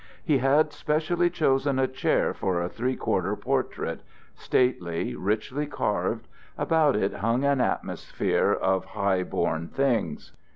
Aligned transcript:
He 0.23 0.39
had 0.39 0.73
specially 0.73 1.29
chosen 1.29 1.77
a 1.77 1.87
chair 1.87 2.33
for 2.33 2.59
a 2.59 2.67
three 2.69 2.95
quarter 2.95 3.35
portrait, 3.35 4.01
stately, 4.33 5.15
richly 5.15 5.67
carved; 5.67 6.27
about 6.57 6.95
it 6.95 7.13
hung 7.13 7.43
an 7.45 7.61
atmosphere 7.61 8.51
of 8.51 8.83
high 8.83 9.21
born 9.21 9.67
things. 9.67 10.35